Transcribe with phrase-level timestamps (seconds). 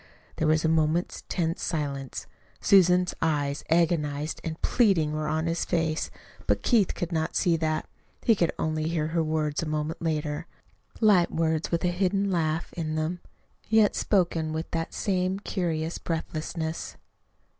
[0.37, 2.25] There was a moment's tense silence.
[2.59, 6.09] Susan's eyes, agonized and pleading, were on his face.
[6.47, 7.87] But Keith could not see that.
[8.23, 10.47] He could only hear her words a moment later
[11.01, 13.19] light words, with a hidden laugh in them,
[13.69, 16.97] yet spoken with that same curious breathlessness.